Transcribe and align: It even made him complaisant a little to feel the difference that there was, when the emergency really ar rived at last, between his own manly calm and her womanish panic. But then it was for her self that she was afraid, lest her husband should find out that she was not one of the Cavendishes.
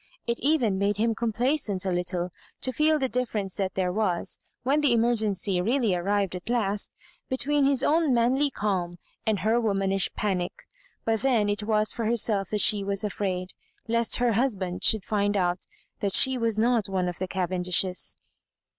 It 0.25 0.39
even 0.41 0.79
made 0.79 0.97
him 0.97 1.13
complaisant 1.13 1.85
a 1.85 1.91
little 1.91 2.31
to 2.61 2.71
feel 2.73 2.97
the 2.97 3.07
difference 3.07 3.53
that 3.57 3.75
there 3.75 3.91
was, 3.91 4.39
when 4.63 4.81
the 4.81 4.93
emergency 4.93 5.61
really 5.61 5.93
ar 5.95 6.01
rived 6.01 6.35
at 6.35 6.49
last, 6.49 6.95
between 7.29 7.65
his 7.65 7.83
own 7.83 8.11
manly 8.11 8.49
calm 8.49 8.97
and 9.27 9.41
her 9.41 9.61
womanish 9.61 10.11
panic. 10.15 10.63
But 11.05 11.21
then 11.21 11.49
it 11.49 11.61
was 11.61 11.93
for 11.93 12.05
her 12.05 12.15
self 12.17 12.49
that 12.49 12.61
she 12.61 12.83
was 12.83 13.03
afraid, 13.03 13.51
lest 13.87 14.15
her 14.15 14.31
husband 14.33 14.83
should 14.83 15.05
find 15.05 15.37
out 15.37 15.67
that 15.99 16.13
she 16.15 16.35
was 16.35 16.57
not 16.57 16.89
one 16.89 17.07
of 17.07 17.19
the 17.19 17.27
Cavendishes. 17.27 18.15